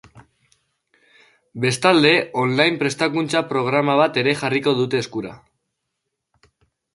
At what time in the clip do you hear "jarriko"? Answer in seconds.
4.41-4.75